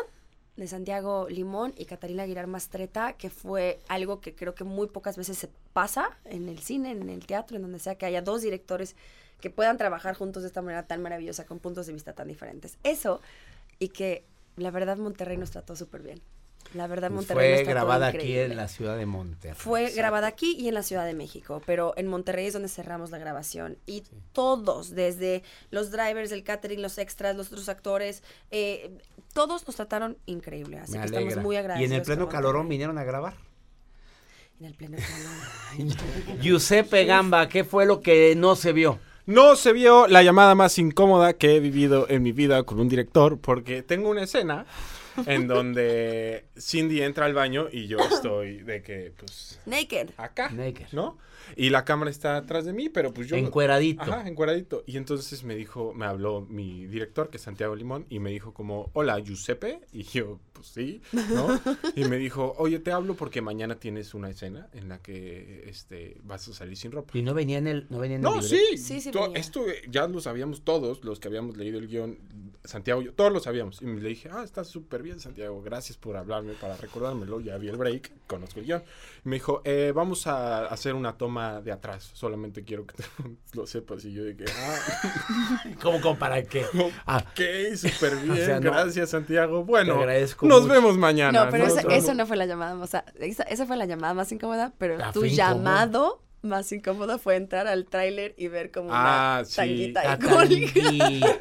[0.55, 5.17] de Santiago Limón y Catalina Aguilar Mastreta, que fue algo que creo que muy pocas
[5.17, 8.43] veces se pasa en el cine, en el teatro, en donde sea que haya dos
[8.43, 8.95] directores
[9.41, 12.77] que puedan trabajar juntos de esta manera tan maravillosa, con puntos de vista tan diferentes.
[12.83, 13.19] Eso,
[13.79, 14.23] y que
[14.57, 16.21] la verdad Monterrey nos trató súper bien.
[16.73, 19.55] La verdad Monterrey Fue nos trató grabada aquí en la ciudad de Monterrey.
[19.57, 23.09] Fue grabada aquí y en la Ciudad de México, pero en Monterrey es donde cerramos
[23.09, 23.77] la grabación.
[23.85, 28.97] Y todos, desde los drivers, el catering, los extras, los otros actores, eh,
[29.33, 30.79] todos nos trataron increíble.
[30.79, 31.91] Así Me que estamos muy y agradecidos.
[31.91, 33.35] en el pleno calorón vinieron a grabar.
[34.59, 36.39] En el pleno calor.
[36.41, 38.99] Giuseppe Gamba, ¿qué fue lo que no se vio?
[39.27, 42.87] No se vio la llamada más incómoda que he vivido en mi vida con un
[42.87, 44.65] director porque tengo una escena
[45.25, 50.09] en donde Cindy entra al baño y yo estoy de que, pues, Naked.
[50.17, 50.87] acá, Naked.
[50.91, 51.17] ¿no?
[51.55, 53.37] Y la cámara está atrás de mí, pero pues yo...
[53.37, 54.01] Encueradito.
[54.01, 54.83] Ajá, encueradito.
[54.85, 58.53] Y entonces me dijo, me habló mi director, que es Santiago Limón, y me dijo
[58.53, 59.79] como, hola, Giuseppe.
[59.93, 61.57] Y yo, pues sí, ¿no?
[61.95, 66.17] y me dijo, oye, te hablo porque mañana tienes una escena en la que este,
[66.25, 67.17] vas a salir sin ropa.
[67.17, 68.53] Y no venía en el, no venía en el No, libreto.
[68.71, 69.39] sí, Sí, sí venía.
[69.39, 72.19] esto ya lo sabíamos todos, los que habíamos leído el guion,
[72.65, 73.81] Santiago, yo, todos lo sabíamos.
[73.81, 77.69] Y le dije, ah, está súper bien, Santiago, gracias por hablarme para recordármelo, ya vi
[77.69, 78.83] el break, conozco el guion.
[79.23, 82.95] Me dijo, eh, vamos a hacer una toma de atrás, solamente quiero que
[83.53, 84.03] lo sepas.
[84.05, 84.77] Y yo dije, ah,
[85.81, 86.65] ¿Cómo, cómo para qué?
[87.05, 88.71] Ah, ok, súper bien, sea, no.
[88.71, 89.63] gracias, Santiago.
[89.63, 90.73] Bueno, Te agradezco nos mucho.
[90.73, 91.45] vemos mañana.
[91.45, 91.73] No, pero ¿no?
[91.75, 94.73] eso, eso no fue la llamada, o sea, esa, esa fue la llamada más incómoda,
[94.77, 99.45] pero Ah, tu llamado más incómodo fue entrar al tráiler y ver como una Ah,
[99.45, 99.55] sí.
[99.55, 100.71] tanguita Ah, icónica.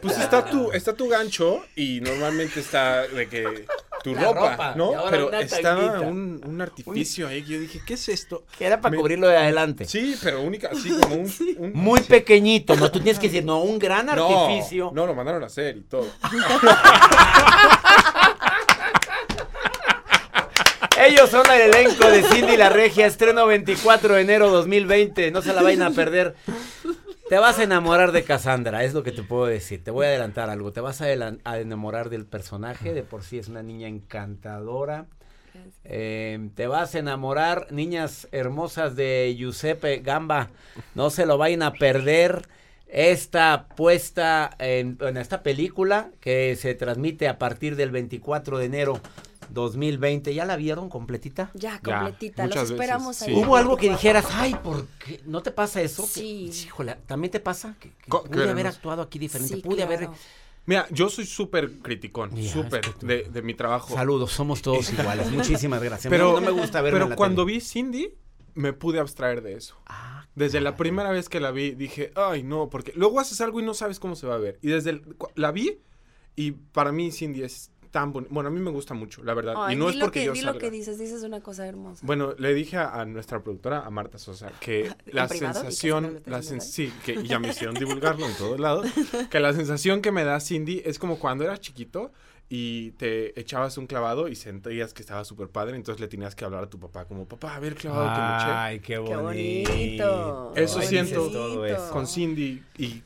[0.03, 3.67] Pues está tu, está tu gancho y normalmente está de que
[4.03, 4.93] tu ropa, ¿no?
[5.11, 8.45] Pero estaba un, un artificio ahí que yo dije, ¿qué es esto?
[8.59, 9.85] Que era para Me- cubrirlo de adelante.
[9.85, 11.33] Sí, pero única, así como un...
[11.59, 14.91] un- Muy pequeñito, no, tú tienes que decir, no, un gran no, artificio.
[14.95, 16.07] No, lo mandaron a hacer y todo.
[21.07, 25.53] Ellos son el elenco de Cindy la Regia, estreno 24 de enero 2020, no se
[25.53, 26.35] la vayan a perder.
[27.29, 29.85] Te vas a enamorar de Cassandra, es lo que te puedo decir.
[29.85, 30.73] Te voy a adelantar algo.
[30.73, 35.07] Te vas a, enamorar del personaje, de por sí es una niña encantadora.
[35.85, 40.51] Eh, te vas a enamorar, niñas hermosas de Giuseppe Gamba.
[40.97, 42.49] No se lo vayan a perder.
[42.89, 49.01] Esta puesta en esta película que se transmite a partir del 24 de enero
[49.51, 50.35] 2020.
[50.35, 51.51] ¿Ya la vieron completita?
[51.55, 53.35] Ya, completita, los muchas esperamos veces, ahí.
[53.35, 53.41] sí.
[53.45, 55.21] ¿Hubo algo que dijeras, ay, ¿por qué?
[55.27, 56.03] ¿No te pasa eso?
[56.05, 56.51] Que- Sí.
[56.67, 57.77] híjole, ¿también te pasa?
[57.81, 59.55] Que, pude haber actuado aquí diferente.
[59.57, 60.09] Sí, pude haber...
[60.69, 63.95] Mira, yo soy súper criticón, súper es que tú- de, de mi trabajo.
[63.95, 65.31] Saludos, somos todos iguales.
[65.31, 66.11] Muchísimas gracias.
[66.11, 67.59] Pero, no, me gusta verme pero en la cuando tele.
[67.59, 68.15] vi Cindy,
[68.55, 69.77] me pude abstraer de eso.
[69.87, 73.61] Ah, Desde la primera vez que la vi, dije, ay, no, porque luego haces algo
[73.61, 74.59] y no sabes cómo se va a ver.
[74.61, 75.79] Y desde el- la vi
[76.35, 78.33] y para mí Cindy es tan bonita.
[78.35, 79.55] Bueno, a mí me gusta mucho, la verdad.
[79.57, 80.61] Ay, y no es lo porque que, yo di lo salga.
[80.61, 82.01] que dices, dices una cosa hermosa.
[82.07, 86.31] Bueno, le dije a, a nuestra productora, a Marta Sosa, que la que sensación, se
[86.31, 88.87] lo la sen- sí, que ya me hicieron divulgarlo en todos lados,
[89.31, 92.13] que la sensación que me da Cindy es como cuando eras chiquito
[92.49, 96.45] y te echabas un clavado y sentías que estaba súper padre, entonces le tenías que
[96.45, 98.47] hablar a tu papá como, papá, a ver el clavado que me eché.
[98.57, 99.71] Ay, qué Qué bonito.
[99.73, 100.53] bonito.
[100.55, 101.31] Eso siento
[101.91, 103.03] con Cindy y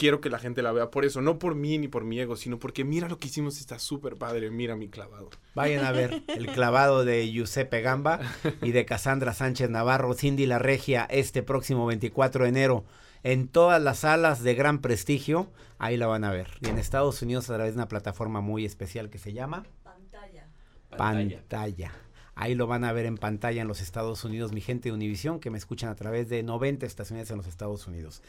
[0.00, 2.34] quiero que la gente la vea por eso, no por mí ni por mi ego,
[2.34, 5.28] sino porque mira lo que hicimos, está súper padre, mira mi clavado.
[5.54, 8.18] Vayan a ver el clavado de Giuseppe Gamba
[8.62, 12.84] y de Cassandra Sánchez Navarro, Cindy La Regia, este próximo 24 de enero
[13.22, 15.50] en todas las salas de gran prestigio.
[15.78, 16.48] Ahí la van a ver.
[16.62, 20.48] Y en Estados Unidos a través de una plataforma muy especial que se llama Pantalla.
[20.96, 21.92] Pantalla.
[22.34, 25.40] Ahí lo van a ver en pantalla en los Estados Unidos, mi gente de Univisión,
[25.40, 28.22] que me escuchan a través de 90 estaciones en los Estados Unidos.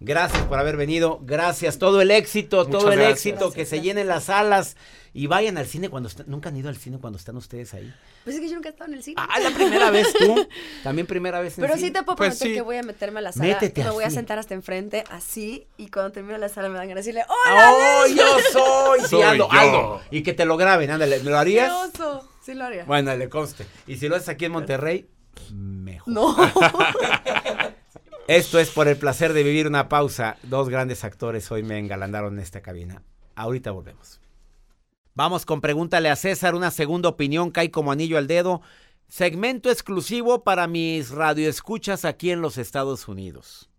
[0.00, 3.18] Gracias por haber venido, gracias, todo el éxito, Muchas todo el gracias.
[3.18, 4.76] éxito, que Gracias, se llenen las salas
[5.12, 7.92] y vayan al cine cuando están, nunca han ido al cine cuando están ustedes ahí.
[8.22, 9.16] Pues es que yo nunca he estado en el cine.
[9.18, 10.46] Ah, la primera vez tú,
[10.84, 11.86] también primera vez en Pero cine.
[11.88, 12.54] sí te puedo Pues prometer sí.
[12.54, 13.46] que voy a meterme a la sala.
[13.48, 16.88] Métete me voy a sentar hasta enfrente, así, y cuando termine la sala me dan
[16.88, 17.72] ganas de decirle, ¡Hola!
[17.72, 19.00] ¡Oh, yo soy!
[19.00, 20.00] Sí, Soy yo.
[20.12, 21.72] Y que te lo graben, ándale, ¿lo ¡Qué harías?
[21.72, 22.28] oso!
[22.40, 22.84] Sí lo haría.
[22.84, 23.66] Bueno, le conste.
[23.88, 25.08] Y si lo haces aquí en Monterrey,
[25.52, 26.12] mejor.
[26.14, 26.36] No.
[28.28, 30.36] Esto es por el placer de vivir una pausa.
[30.42, 33.02] Dos grandes actores hoy me engalandaron en esta cabina.
[33.34, 34.20] Ahorita volvemos.
[35.14, 38.60] Vamos con Pregúntale a César, una segunda opinión cae como anillo al dedo.
[39.08, 43.70] Segmento exclusivo para mis radioescuchas aquí en los Estados Unidos.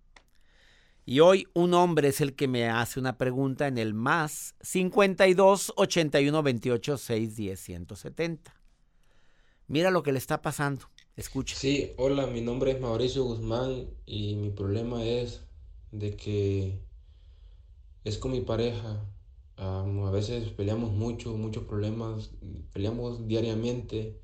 [1.06, 5.74] Y hoy un hombre es el que me hace una pregunta en el más 52
[5.76, 8.56] 81 28 6 10 170.
[9.68, 10.90] Mira lo que le está pasando.
[11.20, 11.54] Escucha.
[11.58, 15.42] Sí, hola, mi nombre es Mauricio Guzmán y mi problema es
[15.92, 16.80] de que
[18.06, 19.06] es con mi pareja.
[19.58, 22.32] A veces peleamos mucho, muchos problemas,
[22.72, 24.22] peleamos diariamente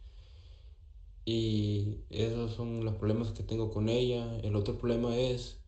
[1.25, 4.38] y esos son los problemas que tengo con ella.
[4.39, 5.60] El otro problema es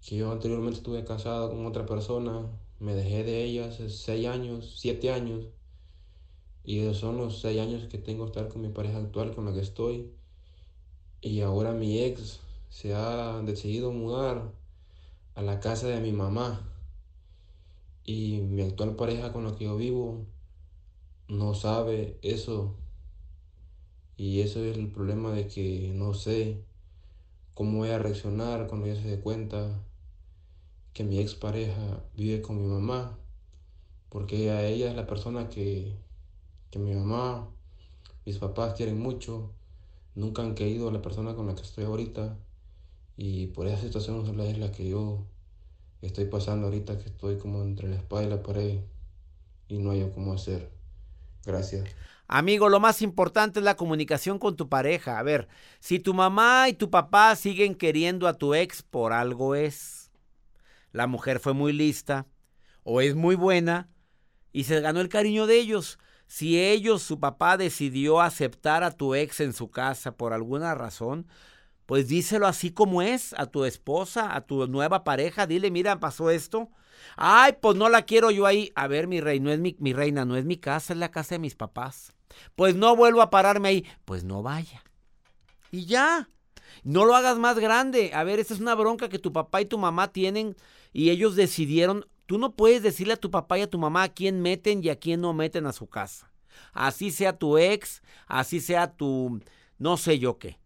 [0.00, 2.46] que yo anteriormente estuve casado con otra persona,
[2.80, 5.46] me dejé de ella hace seis años, siete años
[6.64, 9.52] y esos son los seis años que tengo estar con mi pareja actual con la
[9.52, 10.12] que estoy.
[11.24, 14.52] Y ahora mi ex se ha decidido mudar
[15.34, 16.70] a la casa de mi mamá.
[18.04, 20.26] Y mi actual pareja con la que yo vivo
[21.28, 22.74] no sabe eso.
[24.18, 26.62] Y eso es el problema de que no sé
[27.54, 29.82] cómo voy a reaccionar cuando ella se dé cuenta
[30.92, 33.18] que mi ex pareja vive con mi mamá.
[34.10, 35.96] Porque ella es la persona que,
[36.70, 37.48] que mi mamá,
[38.26, 39.54] mis papás quieren mucho
[40.14, 42.36] nunca han querido a la persona con la que estoy ahorita
[43.16, 45.26] y por esa situación es la que yo
[46.02, 48.80] estoy pasando ahorita que estoy como entre la espada y la pared
[49.68, 50.70] y no hay cómo hacer.
[51.44, 51.84] Gracias.
[52.26, 55.18] Amigo, lo más importante es la comunicación con tu pareja.
[55.18, 55.48] A ver,
[55.78, 60.10] si tu mamá y tu papá siguen queriendo a tu ex, por algo es.
[60.92, 62.26] La mujer fue muy lista
[62.82, 63.88] o es muy buena
[64.52, 65.98] y se ganó el cariño de ellos.
[66.26, 71.26] Si ellos, su papá, decidió aceptar a tu ex en su casa por alguna razón,
[71.86, 75.46] pues díselo así como es a tu esposa, a tu nueva pareja.
[75.46, 76.70] Dile, mira, pasó esto.
[77.16, 78.72] Ay, pues no la quiero yo ahí.
[78.74, 81.10] A ver, mi rey, no es mi, mi reina, no es mi casa, es la
[81.10, 82.14] casa de mis papás.
[82.56, 83.86] Pues no vuelvo a pararme ahí.
[84.04, 84.82] Pues no vaya.
[85.70, 86.28] Y ya.
[86.82, 88.12] No lo hagas más grande.
[88.14, 90.56] A ver, esa es una bronca que tu papá y tu mamá tienen
[90.92, 94.08] y ellos decidieron Tú no puedes decirle a tu papá y a tu mamá a
[94.08, 96.32] quién meten y a quién no meten a su casa.
[96.72, 99.40] Así sea tu ex, así sea tu
[99.78, 100.58] no sé yo qué.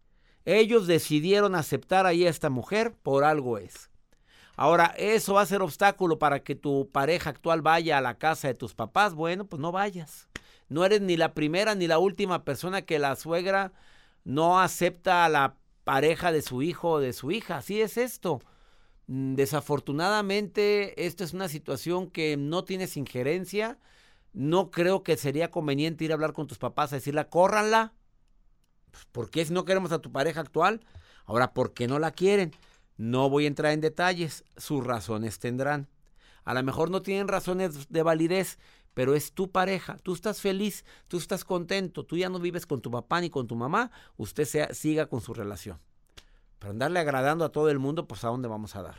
[0.45, 3.89] Ellos decidieron aceptar ahí a esta mujer, por algo es.
[4.55, 8.47] Ahora, ¿eso va a ser obstáculo para que tu pareja actual vaya a la casa
[8.47, 9.13] de tus papás?
[9.13, 10.27] Bueno, pues no vayas.
[10.67, 13.71] No eres ni la primera ni la última persona que la suegra
[14.23, 17.57] no acepta a la pareja de su hijo o de su hija.
[17.57, 18.41] Así es esto.
[19.09, 23.79] Mm, desafortunadamente, esto es una situación que no tienes injerencia.
[24.33, 27.93] No creo que sería conveniente ir a hablar con tus papás a decirle, córranla.
[28.91, 30.81] Pues, ¿Por qué si no queremos a tu pareja actual?
[31.25, 32.51] Ahora, ¿por qué no la quieren?
[32.97, 34.43] No voy a entrar en detalles.
[34.57, 35.87] Sus razones tendrán.
[36.43, 38.59] A lo mejor no tienen razones de validez,
[38.93, 39.97] pero es tu pareja.
[40.03, 43.47] Tú estás feliz, tú estás contento, tú ya no vives con tu papá ni con
[43.47, 43.91] tu mamá.
[44.17, 45.79] Usted sea, siga con su relación.
[46.59, 48.97] Pero andarle agradando a todo el mundo, pues a dónde vamos a dar.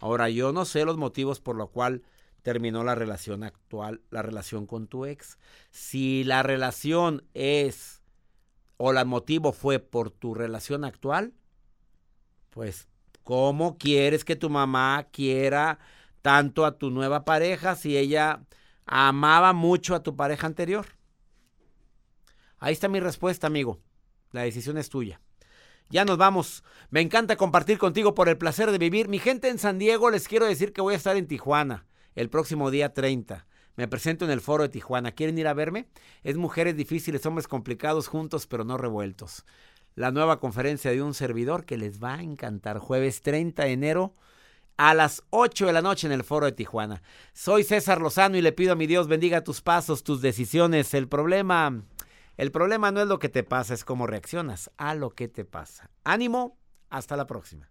[0.00, 2.02] Ahora, yo no sé los motivos por los cual
[2.42, 5.38] terminó la relación actual, la relación con tu ex.
[5.70, 8.02] Si la relación es
[8.76, 11.32] o el motivo fue por tu relación actual,
[12.50, 12.86] pues
[13.24, 15.78] ¿cómo quieres que tu mamá quiera
[16.22, 18.44] tanto a tu nueva pareja si ella
[18.84, 20.86] amaba mucho a tu pareja anterior?
[22.58, 23.80] Ahí está mi respuesta, amigo.
[24.30, 25.20] La decisión es tuya.
[25.88, 26.64] Ya nos vamos.
[26.90, 29.08] Me encanta compartir contigo por el placer de vivir.
[29.08, 32.28] Mi gente en San Diego, les quiero decir que voy a estar en Tijuana el
[32.28, 33.46] próximo día 30.
[33.76, 35.12] Me presento en el foro de Tijuana.
[35.12, 35.86] ¿Quieren ir a verme?
[36.24, 39.44] Es mujeres difíciles, hombres complicados juntos pero no revueltos.
[39.94, 42.78] La nueva conferencia de un servidor que les va a encantar.
[42.78, 44.14] Jueves 30 de enero
[44.76, 47.02] a las 8 de la noche en el foro de Tijuana.
[47.32, 50.92] Soy César Lozano y le pido a mi Dios bendiga tus pasos, tus decisiones.
[50.94, 51.82] El problema
[52.36, 55.44] el problema no es lo que te pasa, es cómo reaccionas a lo que te
[55.44, 55.90] pasa.
[56.04, 56.58] Ánimo,
[56.90, 57.70] hasta la próxima.